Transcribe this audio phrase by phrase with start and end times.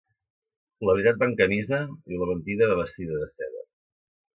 [0.89, 1.83] La veritat va en camisa
[2.15, 3.67] i la mentida va vestida de seda.